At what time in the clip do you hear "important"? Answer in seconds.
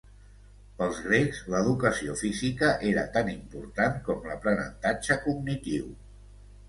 3.35-4.01